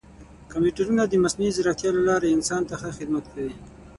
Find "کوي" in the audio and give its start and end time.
3.33-3.53